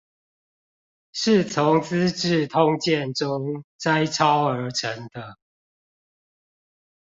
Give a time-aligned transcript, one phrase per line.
[1.11, 5.37] 是從資治通鑑中摘抄而成的